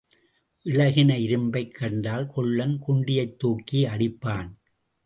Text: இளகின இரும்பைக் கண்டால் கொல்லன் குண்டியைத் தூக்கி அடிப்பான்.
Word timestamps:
இளகின 0.65 1.17
இரும்பைக் 1.17 1.73
கண்டால் 1.73 2.27
கொல்லன் 2.27 2.79
குண்டியைத் 2.79 3.39
தூக்கி 3.39 3.85
அடிப்பான். 3.85 4.49